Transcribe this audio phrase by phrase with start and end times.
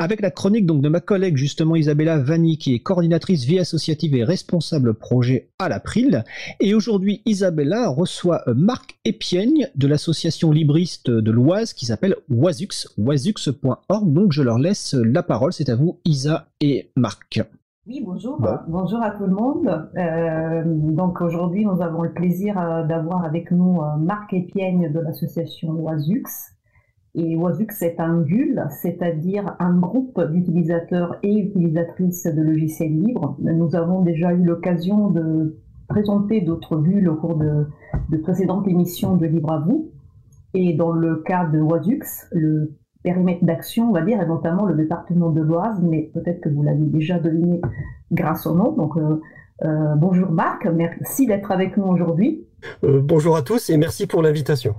[0.00, 4.14] avec la chronique donc de ma collègue justement Isabella Vanni qui est coordinatrice vie associative
[4.14, 6.24] et responsable projet à l'April.
[6.58, 12.88] Et aujourd'hui Isabella reçoit euh, Marc Épiaigne de l'association libriste de l'Oise qui s'appelle Oisux,
[12.96, 14.12] oisux.org.
[14.12, 17.42] Donc je leur laisse la parole, c'est à vous Isa et Marc.
[17.86, 18.40] Oui, bonjour.
[18.68, 19.90] Bonjour à tout le monde.
[19.96, 25.72] Euh, donc aujourd'hui, nous avons le plaisir euh, d'avoir avec nous Marc Épiaigne de l'association
[25.72, 26.54] Oisux.
[27.14, 33.36] Et Oisux est un GUL, c'est-à-dire un groupe d'utilisateurs et utilisatrices de logiciels libres.
[33.40, 37.66] Nous avons déjà eu l'occasion de présenter d'autres GUL au cours de,
[38.22, 39.90] précédentes émissions de Libre à vous.
[40.54, 44.74] Et dans le cas de Oisux, le périmètre d'action, on va dire, est notamment le
[44.74, 47.60] département de l'Oise, mais peut-être que vous l'avez déjà deviné
[48.12, 48.72] grâce au nom.
[48.72, 49.20] Donc, euh,
[49.64, 52.46] euh, bonjour Marc, merci d'être avec nous aujourd'hui.
[52.84, 54.74] Euh, bonjour à tous et merci pour l'invitation.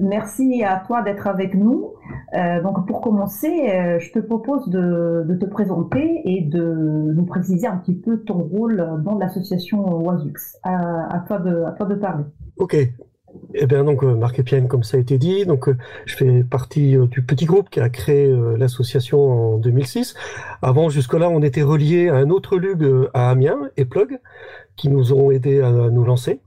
[0.00, 1.92] Merci à toi d'être avec nous.
[2.34, 7.66] Euh, donc pour commencer, euh, je te propose de, te présenter et de nous préciser
[7.66, 10.56] un petit peu ton rôle dans l'association Oisux.
[10.62, 12.24] À, toi de, à toi de parler.
[12.56, 12.76] Ok.
[13.54, 15.70] Eh bien donc euh, Marc Epienne, comme ça a été dit, donc
[16.04, 20.14] je fais partie du petit groupe qui a créé l'association en 2006.
[20.60, 24.20] Avant, jusque-là, on était relié à un autre lug à Amiens, et Plug,
[24.76, 26.40] qui nous ont aidés à nous lancer.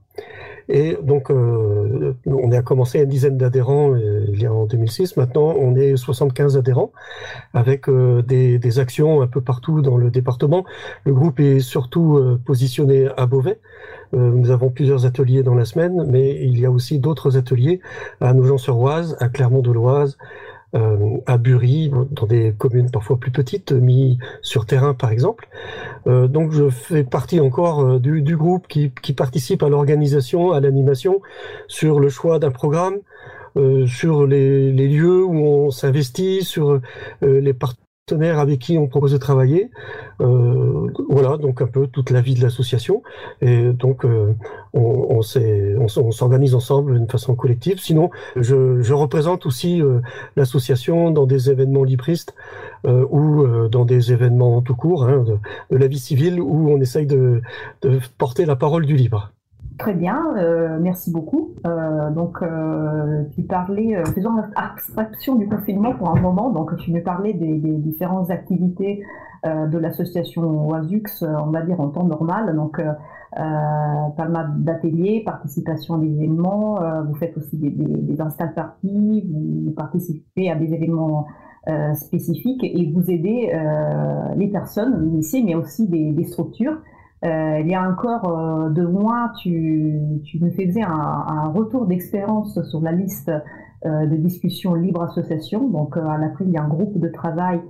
[0.68, 5.16] Et donc, euh, on a commencé une dizaine d'adhérents euh, il y a en 2006.
[5.16, 6.92] Maintenant, on est 75 adhérents
[7.54, 10.64] avec euh, des, des, actions un peu partout dans le département.
[11.04, 13.58] Le groupe est surtout positionné à Beauvais.
[14.12, 17.80] nous avons plusieurs ateliers dans la semaine, mais il y a aussi d'autres ateliers
[18.20, 20.18] à Nogent-sur-Oise, à Clermont-de-Loise,
[20.76, 25.48] euh, à Bury, dans des communes parfois plus petites, mis sur terrain par exemple.
[26.06, 30.52] Euh, donc je fais partie encore euh, du, du, groupe qui, qui, participe à l'organisation,
[30.52, 31.20] à l'animation,
[31.66, 32.98] sur le choix d'un programme,
[33.56, 36.80] euh, sur les, les, lieux où on s'investit, sur
[37.22, 37.54] les
[38.06, 39.70] parties avec qui on propose de travailler.
[40.20, 43.02] Euh, voilà, donc un peu toute la vie de l'association.
[43.40, 44.34] Et donc, euh,
[44.72, 47.80] on, s'organise ensemble d'une façon collective.
[47.80, 50.00] Sinon, je, représente aussi euh,
[50.36, 52.34] l'association dans des événements libristes
[52.84, 55.38] ou dans des événements tout court hein, de,
[55.70, 57.42] de, la vie civile où on essaye de,
[57.82, 59.32] de porter la parole du libre.
[59.78, 61.54] Très bien, euh, merci beaucoup.
[61.66, 66.50] Euh, donc, euh, tu parlais, euh, faisons abstraction du confinement pour un moment.
[66.50, 69.02] Donc, tu nous parlais des, des différentes activités
[69.44, 72.56] euh, de l'association Oisux, on va dire en temps normal.
[72.56, 72.80] Donc,
[73.32, 76.78] pas mal d'ateliers, participation à des événements.
[77.06, 81.26] vous faites aussi des, des, des install parties, vous participez à des événements
[81.94, 83.52] spécifiques et vous aidez
[84.36, 86.78] les personnes initiées, mais aussi des, des structures
[87.24, 91.86] euh, il y a encore euh, deux mois, tu, tu me faisais un, un retour
[91.86, 93.30] d'expérience sur la liste
[93.84, 95.68] euh, de discussion Libre Association.
[95.68, 97.60] Donc, à l'April, il y a un groupe de travail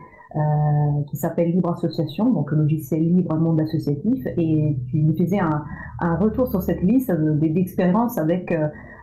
[1.09, 5.65] qui s'appelle Libre Association, donc logiciel libre monde associatif, et tu me faisais un,
[6.01, 8.53] un retour sur cette liste d'expériences avec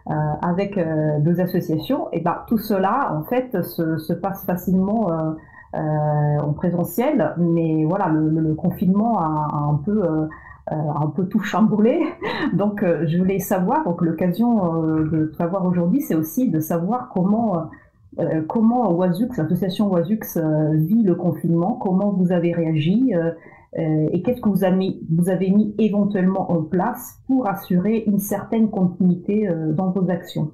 [0.06, 0.78] avec
[1.22, 2.08] deux associations.
[2.12, 5.32] Et ben tout cela, en fait, se, se passe facilement euh,
[5.73, 10.28] en présentiel, mais voilà, le, confinement a, un peu
[10.72, 12.01] euh, un peu tout chamboulé.
[12.53, 17.69] Donc, euh, je voulais savoir, donc l'occasion de savoir aujourd'hui, c'est aussi de savoir comment
[18.19, 18.41] euh,
[19.38, 20.38] l'association Oisux
[20.73, 24.63] vit le confinement, comment vous avez réagi euh, et qu'est-ce que vous
[25.29, 30.51] avez mis éventuellement en place pour assurer une certaine continuité dans vos actions.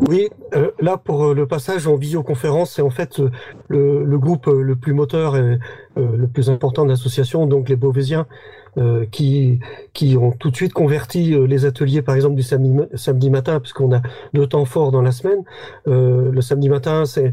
[0.00, 3.30] Oui, euh, là pour euh, le passage en visioconférence, c'est en fait euh,
[3.68, 5.58] le, le, groupe le plus moteur et
[5.96, 8.26] le plus important de l'association, donc les Beauvaisiens,
[8.76, 9.60] euh, qui,
[9.92, 13.60] qui ont tout de suite converti euh, les ateliers, par exemple, du samedi, samedi matin,
[13.60, 14.02] puisqu'on a
[14.32, 15.44] deux temps forts dans la semaine.
[15.86, 17.32] Euh, le samedi matin, c'est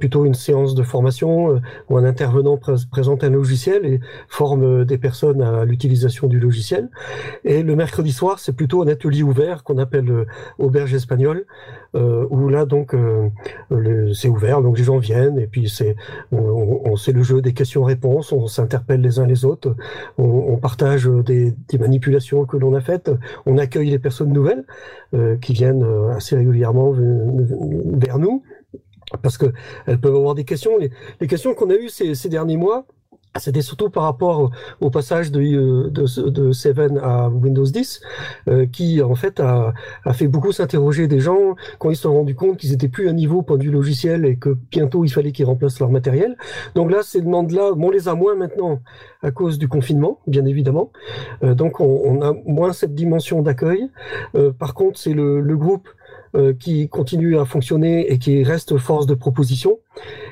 [0.00, 2.58] plutôt une séance de formation où un intervenant
[2.90, 6.88] présente un logiciel et forme des personnes à l'utilisation du logiciel.
[7.44, 10.26] Et le mercredi soir, c'est plutôt un atelier ouvert qu'on appelle
[10.58, 11.46] auberge espagnole,
[11.94, 12.94] où là, donc,
[14.12, 15.96] c'est ouvert, donc les gens viennent et puis c'est
[16.32, 19.74] on, on, c'est le jeu des questions-réponses, on s'interpelle les uns les autres,
[20.18, 23.10] on, on partage des, des, manipulations que l'on a faites,
[23.46, 24.64] on accueille les personnes nouvelles
[25.14, 28.42] euh, qui viennent euh, assez régulièrement vers nous
[29.22, 30.72] parce qu'elles peuvent avoir des questions.
[30.78, 32.86] Les, questions qu'on a eues ces derniers mois,
[33.38, 34.50] c'était surtout par rapport
[34.80, 38.00] au passage de, euh, de, de 7 à Windows 10,
[38.48, 39.74] euh, qui en fait a,
[40.12, 43.12] fait beaucoup s'interroger des gens quand ils se sont rendus compte qu'ils étaient plus à
[43.12, 46.36] niveau point de vue logiciel et que bientôt il fallait qu'ils remplacent leur matériel.
[46.74, 48.80] Donc là, ces demandes-là, on les a moins maintenant
[49.22, 50.92] à cause du confinement, bien évidemment.
[51.42, 53.88] Euh, donc on, a moins cette dimension d'accueil.
[54.58, 55.88] Par contre, c'est le, groupe
[56.58, 59.78] qui continue à fonctionner et qui reste force de proposition.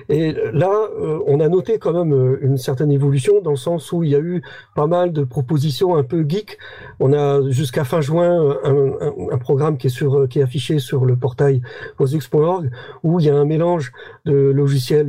[0.09, 3.93] Et là, euh, on a noté quand même euh, une certaine évolution dans le sens
[3.93, 4.43] où il y a eu
[4.75, 6.59] pas mal de propositions un peu geek.
[7.01, 11.61] On a jusqu'à fin juin un, programme qui est affiché sur le portail
[11.99, 12.71] posix.org
[13.03, 13.93] où il y a un mélange
[14.25, 15.09] de logiciels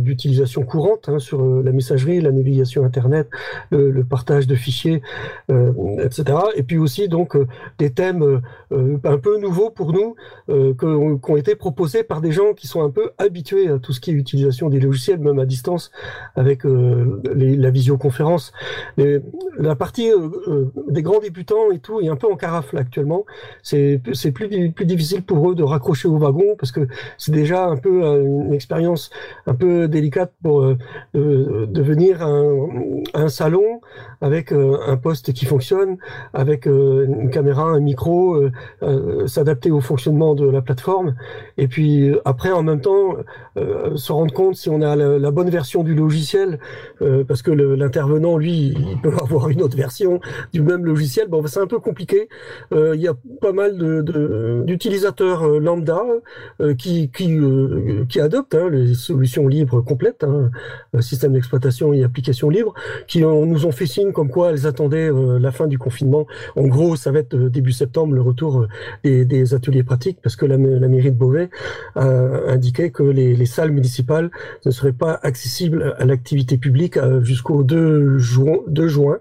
[0.00, 3.28] d'utilisation courante hein, sur la messagerie, la navigation internet,
[3.70, 5.02] le, partage de fichiers,
[5.48, 6.24] etc.
[6.54, 7.36] Et puis aussi donc
[7.78, 8.40] des thèmes
[8.70, 10.14] un peu nouveaux pour nous
[10.48, 14.00] qui ont été proposés par des gens qui sont un peu habitués à tout ce
[14.00, 15.90] qui est utilisation des logiciels, même à distance,
[16.34, 18.52] avec euh, la visioconférence.
[18.96, 23.24] la partie euh, euh, des grands débutants et tout est un peu en carafe actuellement.
[23.62, 24.00] C'est
[24.34, 26.88] plus, plus difficile pour eux de raccrocher au wagon parce que
[27.18, 29.10] c'est déjà un peu une expérience
[29.46, 30.74] un peu délicate pour
[31.14, 33.80] devenir un, salon
[34.20, 35.98] avec un poste qui fonctionne,
[36.32, 38.40] avec une caméra, un micro,
[39.26, 41.14] s'adapter au fonctionnement de la plateforme.
[41.56, 43.16] Et puis après, en même temps,
[43.56, 46.58] euh, se rendre compte si on a la, bonne version du logiciel,
[47.02, 50.20] euh, parce que l'intervenant, lui, il peut avoir une autre version
[50.52, 51.28] du même logiciel.
[51.28, 52.28] Bon, c'est un peu compliqué.
[52.72, 53.76] Euh, il y a pas mal
[54.64, 56.02] d'utilisateurs de, lambda
[56.78, 57.38] qui, qui,
[58.08, 60.50] qui adoptent hein, les solutions libres complètes, hein,
[61.00, 62.74] système d'exploitation et applications libres,
[63.06, 66.26] qui nous ont fait signe comme quoi elles attendaient la fin du confinement.
[66.56, 68.66] En gros, ça va être début septembre le retour
[69.04, 71.50] des, ateliers pratiques, parce que la, mairie de Beauvais
[71.94, 72.06] a
[72.48, 74.05] indiqué que les salles municipales
[74.64, 79.18] ne seraient pas accessibles à l'activité publique euh, jusqu'au 2 juin, 2 juin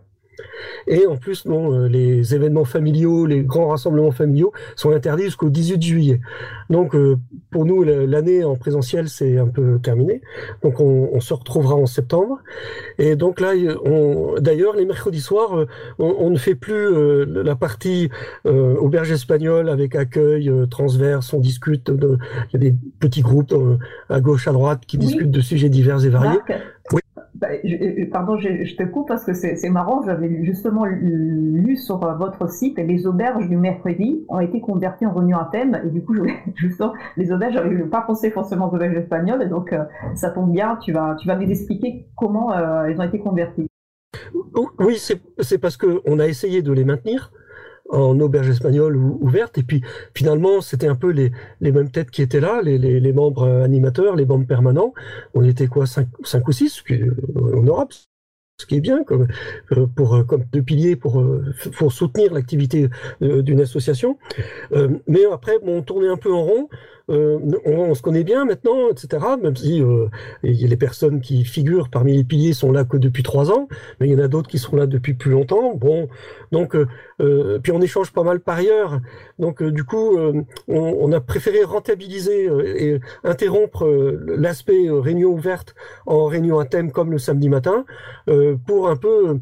[0.87, 5.49] et en plus, non, euh, les événements familiaux, les grands rassemblements familiaux sont interdits jusqu'au
[5.49, 6.21] 18 juillet.
[6.69, 7.17] Donc, euh,
[7.51, 10.21] pour nous, l'année en présentiel, c'est un peu terminé.
[10.63, 12.39] Donc, on, se retrouvera en septembre.
[12.99, 13.53] Et donc là,
[14.39, 15.65] d'ailleurs, les mercredis soirs, euh,
[15.97, 18.09] on, ne fait plus la partie
[18.45, 21.33] auberge espagnole avec accueil transverse.
[21.33, 21.89] On discute.
[21.89, 23.55] Il y a des petits groupes
[24.09, 26.39] à gauche, à droite qui discutent de sujets divers et variés.
[26.91, 27.01] oui.
[27.35, 27.49] Bah,
[28.11, 30.01] pardon, je, te coupe parce que c'est marrant.
[30.05, 35.37] J'avais justement lu sur votre site les auberges du mercredi ont été converties en réunion
[35.37, 35.81] à thème.
[35.85, 36.23] Et du coup, je,
[36.55, 39.43] justement, les auberges, j'avais pas pensé forcément aux auberges espagnoles.
[39.43, 39.83] Et donc, euh,
[40.15, 40.77] ça tombe bien.
[40.81, 43.67] Tu vas, tu vas nous expliquer comment euh, elles ont été converties.
[44.79, 44.97] Oui,
[45.39, 47.31] c'est parce qu'on a essayé de les maintenir
[47.89, 49.57] en auberge espagnole ou ouverte.
[49.57, 49.81] Et puis
[50.13, 53.47] finalement, c'était un peu les, les mêmes têtes qui étaient là, les, les, les membres
[53.61, 54.93] animateurs, les membres permanents.
[55.33, 56.83] On était quoi, cinq, cinq ou six
[57.35, 57.93] en Europe
[58.57, 59.27] ce qui est bien comme,
[59.73, 61.43] euh, pour, euh, comme deux piliers pour, euh,
[61.77, 62.87] pour soutenir l'activité
[63.21, 64.17] d'une association.
[65.07, 66.69] mais après, bon, on tournait un peu en rond.
[67.09, 69.23] Euh, on, se connaît bien maintenant, etc.
[69.41, 70.07] Même si euh,
[70.41, 73.67] les personnes qui figurent parmi les piliers sont là que depuis trois ans,
[73.99, 75.75] mais il y en a d'autres qui sont là depuis plus longtemps.
[75.75, 76.07] Bon,
[76.51, 78.99] donc euh, puis on échange pas mal par ailleurs.
[79.37, 80.17] Donc du coup,
[80.67, 83.85] on, a préféré rentabiliser et interrompre
[84.37, 85.75] l'aspect réunion ouverte
[86.05, 87.85] en réunion à thème comme le samedi matin
[88.65, 89.39] pour un peu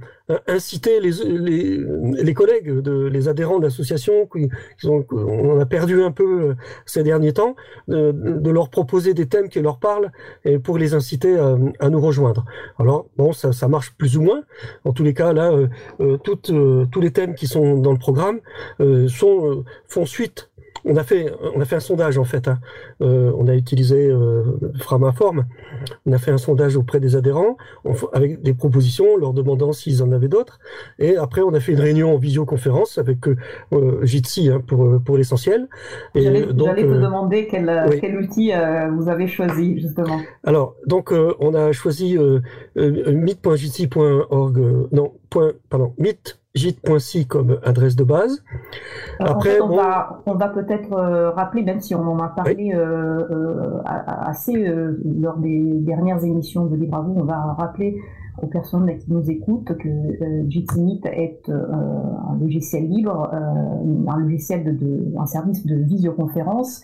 [0.48, 1.80] inciter les, les,
[2.24, 4.28] les, collègues, de, les adhérents d'associations
[5.12, 7.56] on a perdu un peu euh, ces derniers temps,
[7.88, 10.12] de, de, leur proposer des thèmes qui leur parlent
[10.46, 12.46] et pour les inciter à, à nous rejoindre.
[12.80, 14.44] Alors bon, ça, ça, marche plus ou moins.
[14.84, 15.68] En tous les cas, là, euh,
[16.00, 18.40] euh toutes, euh, tous les thèmes qui sont dans le programme
[19.08, 20.50] sont, font suite
[20.86, 22.48] on a fait, on a fait un sondage en fait.
[22.48, 22.60] Hein.
[23.02, 24.44] Euh, on a utilisé euh,
[24.80, 25.46] Framaform.
[26.06, 27.58] On a fait un sondage auprès des adhérents
[28.14, 30.60] avec des propositions, leur demandant s'ils en avaient d'autres.
[31.00, 35.18] Et après, on a fait une réunion en visioconférence avec euh, Jitsi hein, pour pour
[35.18, 35.68] l'essentiel.
[36.16, 38.52] Et donc, vous demander quel, quel outil
[38.96, 40.20] vous avez choisi justement.
[40.44, 42.18] Alors, donc, on a choisi
[42.75, 44.58] meet.jitsi.org.
[44.92, 48.43] non, point, pardon, meet gite.si comme adresse de base.
[49.19, 53.24] Après, on, va, on va peut-être euh, rappeler, même si on en a parlé euh,
[53.31, 54.53] euh, assez
[55.19, 57.98] lors des dernières émissions de Libre à vous, on va rappeler
[58.41, 59.89] aux personnes qui nous écoutent que
[60.48, 66.81] Jitsi est un logiciel libre, un logiciel de, de, un service de visioconférence.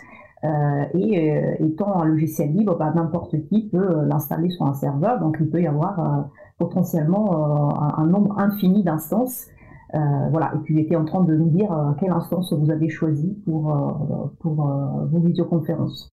[0.93, 5.49] et étant un logiciel libre, bah, n'importe qui peut l'installer sur un serveur, donc il
[5.49, 9.47] peut y avoir potentiellement un, nombre infini d'instances
[9.93, 12.89] voilà, et puis il était en train de nous dire euh, quelle instance vous avez
[12.89, 16.09] choisi pour, euh, pour vos visioconférences.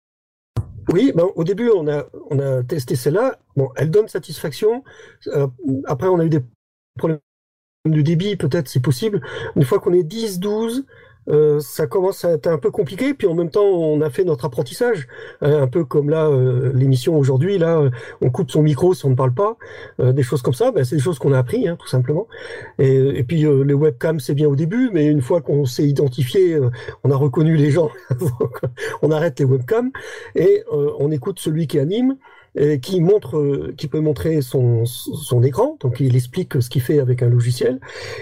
[0.91, 3.37] Oui, ben, au début, on a, on a testé celle-là.
[3.55, 4.83] Bon, elle donne satisfaction.
[5.85, 6.43] après, on a eu des
[6.97, 7.19] problèmes
[7.85, 9.21] de débit, peut-être, c'est possible.
[9.55, 10.85] Une fois qu'on est 10, 12,
[11.29, 13.13] euh, ça commence à être un peu compliqué.
[13.13, 15.07] Puis en même temps, on a fait notre apprentissage,
[15.43, 17.57] euh, un peu comme là euh, l'émission aujourd'hui.
[17.57, 17.89] Là,
[18.21, 19.57] on coupe son micro si on ne parle pas,
[19.99, 20.71] des choses comme ça.
[20.71, 22.27] Ben, c'est des choses qu'on a appris, hein, tout simplement.
[22.79, 26.59] Et, puis les webcams, c'est bien au début, mais une fois qu'on s'est identifié,
[27.03, 27.89] on a reconnu les gens,
[29.01, 29.91] on arrête les webcams
[30.35, 32.17] et on écoute celui qui anime.
[32.55, 36.99] et qui montre, qui peut montrer son, son écran, donc il explique ce qu'il fait
[36.99, 37.79] avec un logiciel,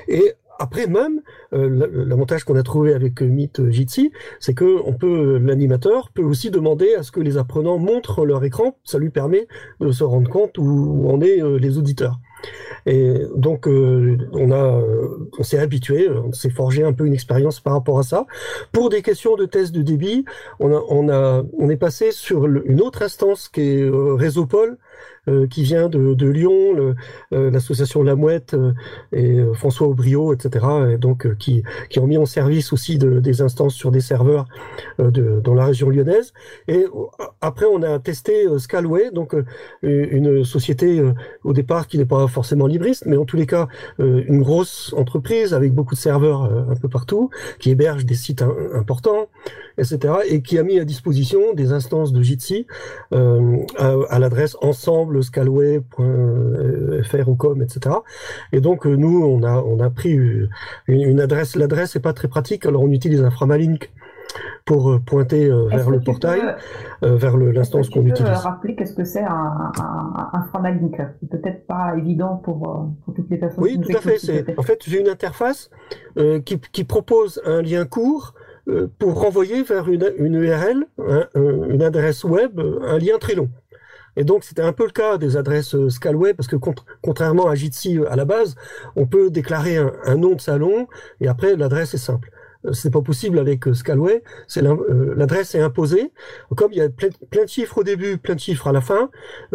[0.07, 1.21] et après même,
[1.53, 7.03] euh, l'avantage qu'on a trouvé avec Meet Jitsi, c'est que l'animateur peut aussi demander à
[7.03, 8.77] ce que les apprenants montrent leur écran.
[8.83, 9.47] Ça lui permet
[9.79, 12.19] de se rendre compte où, en est les auditeurs.
[12.85, 17.99] Et donc, euh, on s'est habitué, on s'est forgé un peu une expérience par rapport
[17.99, 18.25] à ça.
[18.71, 20.25] Pour des questions de test de débit,
[20.59, 24.77] on est passé sur une autre instance qui est euh, Réseaupol,
[25.27, 26.95] euh, qui vient de, Lyon,
[27.31, 28.55] l'association La Mouette
[29.11, 30.65] et François Aubrio, etc.
[30.91, 34.45] Et donc, qui, qui ont mis en service aussi de, des instances sur des serveurs
[34.97, 36.33] dans la région lyonnaise.
[36.67, 36.85] Et
[37.41, 39.35] après, on a testé Scalway, donc
[39.81, 41.01] une société
[41.43, 43.67] au départ qui n'est pas forcément libriste, mais en tous les cas,
[43.99, 47.29] euh, une grosse entreprise avec beaucoup de serveurs euh, un peu partout,
[47.59, 49.27] qui héberge des sites importants,
[49.79, 52.67] etc., et qui a mis à disposition des instances de Jitsi
[53.13, 57.95] euh, à, l'adresse ensemble scalway.fr ou com, etc.
[58.51, 60.49] Et donc, nous, on a, on a pris une,
[60.87, 61.55] une adresse.
[61.55, 63.91] L'adresse n'est pas très pratique, alors on utilise un Framalink
[64.65, 66.41] pour euh, pointer euh, vers le portail,
[67.03, 68.31] euh, vers l'instance qu'on utilise.
[68.31, 73.37] rappeler qu'est-ce que c'est un, un, un Framalink C'est peut-être pas évident pour, toutes les
[73.37, 73.63] personnes.
[73.63, 74.57] Oui, tout à fait.
[74.57, 75.69] En fait, j'ai une interface
[76.45, 78.33] qui, qui, propose un lien court
[78.97, 80.85] pour renvoyer vers une, URL,
[81.35, 83.49] une adresse web, un lien très long.
[84.15, 86.57] Et donc, c'était un peu le cas des adresses Scalway, parce que
[87.01, 88.55] contrairement à Jitsi à la base,
[88.95, 90.87] on peut déclarer un nom de salon,
[91.21, 92.31] et après, l'adresse est simple.
[92.65, 94.23] Euh, c'est pas possible avec euh, Scalway.
[94.47, 96.11] C'est euh, l'adresse est imposée.
[96.55, 97.09] Comme il y a plein,
[97.43, 99.09] de chiffres au début, plein de chiffres à la fin,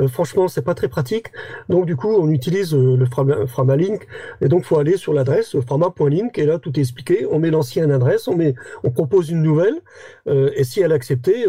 [0.09, 1.29] franchement, c'est pas très pratique.
[1.69, 3.05] Donc du coup, on utilise le
[3.47, 4.07] Framalink
[4.41, 7.27] et donc faut aller sur l'adresse frama.link et là tout est expliqué.
[7.31, 9.81] On met l'ancienne adresse, on met, on propose une nouvelle
[10.27, 11.47] et si elle est acceptée,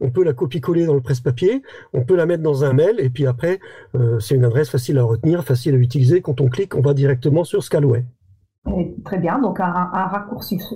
[0.00, 3.10] on peut la copier-coller dans le presse-papier, on peut la mettre dans un mail et
[3.10, 3.60] puis après,
[4.20, 6.20] c'est une adresse facile à retenir, facile à utiliser.
[6.20, 8.04] Quand on clique, on va directement sur Scalway
[9.04, 9.90] très bien, donc un,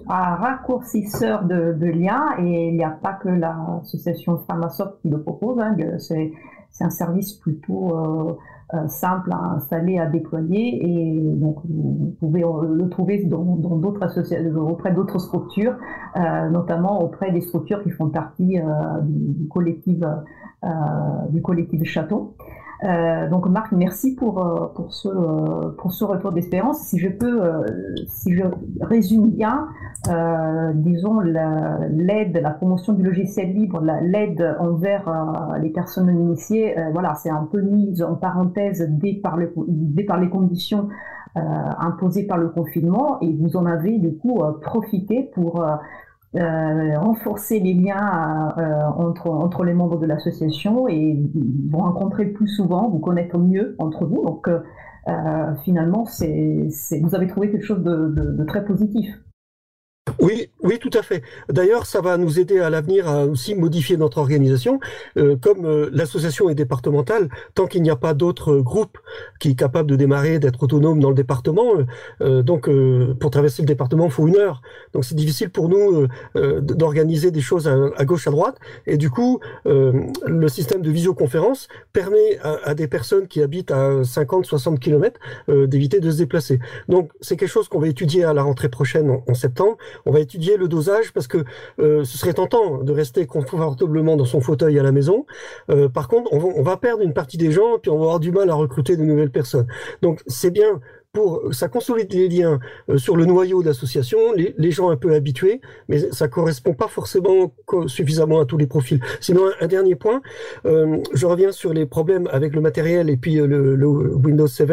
[0.06, 5.76] raccourcisseur de, liens, et il n'y a pas que l'association Pharmasoft qui le propose, hein,
[5.98, 6.32] c'est
[6.80, 8.32] un service plutôt euh,
[8.74, 14.68] euh, simple à installer, à déployer, et donc vous pouvez le trouver dans d'autres associations,
[14.68, 15.74] auprès d'autres structures,
[16.16, 18.60] euh, notamment auprès des structures qui font partie
[19.02, 19.98] du, collectif
[21.30, 22.36] du collectif Château.
[22.84, 26.78] Euh, donc Marc, merci pour, euh, pour, ce, euh, pour ce retour d'espérance.
[26.78, 27.40] Si je peux,
[28.06, 28.44] si je
[28.80, 29.68] résume bien,
[30.74, 37.48] disons l'aide, la, promotion du logiciel libre, l'aide envers les personnes initiées, voilà, c'est un
[37.50, 40.88] peu mise en parenthèse dès par, le, dès par les conditions
[41.34, 45.64] imposées par le confinement et vous en avez du coup profité pour
[46.36, 51.18] euh, renforcer les liens euh, entre, entre les membres de l'association et
[51.70, 54.22] vous rencontrer plus souvent, vous connaître mieux entre vous.
[54.24, 56.68] Donc euh, finalement, c'est,
[57.02, 59.08] vous avez trouvé quelque chose de, de, de très positif.
[60.18, 61.22] Oui, oui, tout à fait.
[61.48, 64.80] D'ailleurs, ça va nous aider à l'avenir à aussi modifier notre organisation.
[65.16, 68.98] Euh, comme euh, l'association est départementale, tant qu'il n'y a pas d'autres groupes
[69.38, 71.72] qui est capable de démarrer, d'être autonome dans le département,
[72.20, 72.68] euh, donc
[73.18, 74.62] pour traverser le département, il faut une heure.
[74.92, 78.56] Donc c'est difficile pour nous d'organiser des choses à, gauche, à droite.
[78.86, 84.46] Et du coup, le système de visioconférence permet à, des personnes qui habitent à 50,
[84.46, 86.60] 60 km d'éviter de se déplacer.
[86.88, 89.76] Donc c'est quelque chose qu'on va étudier à la rentrée prochaine en septembre
[90.06, 91.44] on va étudier le dosage parce que
[91.78, 95.26] euh, ce serait tentant de rester confortablement dans son fauteuil à la maison.
[95.70, 98.32] Euh, par contre, on va, perdre une partie des gens, puis on va avoir du
[98.32, 99.66] mal à recruter de nouvelles personnes.
[100.02, 100.80] Donc c'est bien
[101.12, 105.12] pour ça consolide les liens euh, sur le noyau d'association, les, les, gens un peu
[105.14, 107.52] habitués, mais ça correspond pas forcément
[107.86, 109.00] suffisamment à tous les profils.
[109.20, 110.22] Sinon, un, dernier point,
[110.66, 114.46] euh, je reviens sur les problèmes avec le matériel et puis euh, le, le Windows
[114.46, 114.70] 7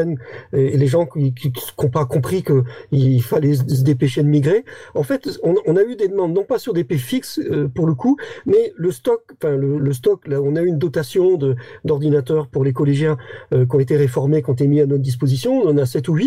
[0.54, 1.34] et, les gens qui
[1.82, 4.64] n'ont pas compris qu'il fallait se dépêcher de migrer.
[4.94, 7.40] En fait, on, on, a eu des demandes, non pas sur des P fixes
[7.74, 10.78] pour le coup, mais le stock, enfin le, le, stock, là, on a eu une
[10.78, 11.40] dotation
[11.84, 13.18] d'ordinateurs pour les collégiens
[13.52, 15.62] qui ont été réformés, qui ont été mis à notre disposition.
[15.64, 16.27] On en a 7 ou 8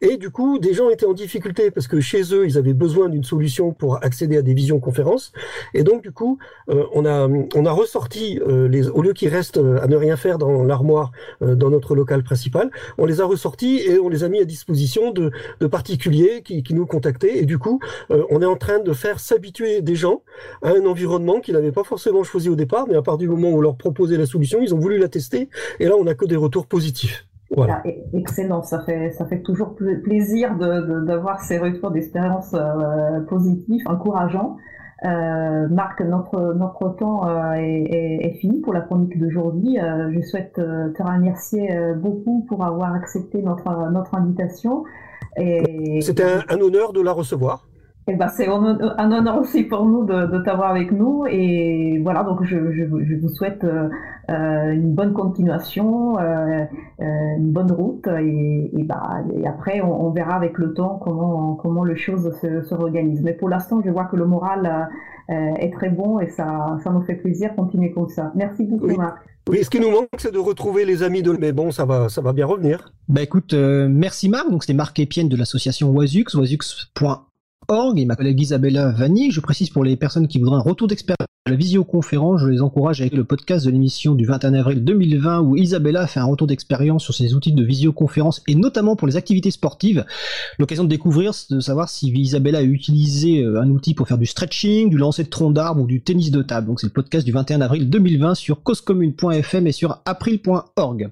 [0.00, 3.08] et du coup, des gens étaient en difficulté parce que chez eux, ils avaient besoin
[3.08, 5.32] d'une solution pour accéder à des visioconférences.
[5.74, 9.28] Et donc, du coup, euh, on a on a ressorti euh, les au lieu qu'ils
[9.28, 13.24] restent euh, à ne rien faire dans l'armoire dans notre local principal, on les a
[13.24, 15.30] ressortis et on les a mis à disposition de,
[15.66, 17.38] particuliers qui, qui nous contactaient.
[17.38, 17.80] Et du coup,
[18.10, 20.22] on est en train de faire s'habituer des gens
[20.62, 23.50] à un environnement qu'ils n'avaient pas forcément choisi au départ, mais à partir du moment
[23.50, 25.48] où on leur proposait la solution, ils ont voulu la tester.
[25.80, 27.26] Et là, on n'a que des retours positifs.
[27.56, 27.82] Voilà.
[28.14, 34.56] Excellent, ça fait, ça fait toujours plaisir d'avoir de, ces retours d'expérience euh, positifs, encourageants.
[35.04, 39.80] Euh, Marc, notre, notre temps euh, est, est, fini pour la chronique d'aujourd'hui.
[39.80, 44.84] Euh, je souhaite te remercier beaucoup pour avoir accepté notre, notre invitation.
[45.36, 47.66] C'était un, un, honneur de la recevoir.
[48.08, 51.24] Eh ben, c'est un, honneur aussi pour nous de, de t'avoir avec nous.
[51.26, 56.64] Et voilà, donc je, je, je vous souhaite euh, une bonne continuation, euh,
[56.98, 58.08] une bonne route.
[58.08, 62.32] Et, et, bah, et après, on, on, verra avec le temps comment, comment les choses
[62.40, 63.22] se, se réorganisent.
[63.22, 64.88] Mais pour l'instant, je vois que le moral
[65.30, 67.54] euh, est très bon et ça, ça nous fait plaisir.
[67.54, 68.32] Continuer comme ça.
[68.34, 68.96] Merci beaucoup, oui.
[68.96, 69.18] Marc.
[69.48, 71.32] Oui, ce qui nous manque, c'est de retrouver les amis de.
[71.32, 72.92] Mais bon, ça va, ça va bien revenir.
[73.08, 74.50] Bah écoute, euh, merci Marc.
[74.50, 77.31] Donc c'était Marc Epienne de l'association Wazux, wazux.org
[77.96, 79.30] et ma collègue Isabella Vanni.
[79.30, 82.60] Je précise pour les personnes qui voudraient un retour d'expérience à la visioconférence, je les
[82.60, 86.46] encourage avec le podcast de l'émission du 21 avril 2020 où Isabella fait un retour
[86.46, 90.04] d'expérience sur ses outils de visioconférence et notamment pour les activités sportives.
[90.58, 94.88] L'occasion de découvrir, de savoir si Isabella a utilisé un outil pour faire du stretching,
[94.88, 96.68] du lancer de tronc d'arbre ou du tennis de table.
[96.68, 101.10] Donc c'est le podcast du 21 avril 2020 sur causecommune.fm et sur april.org.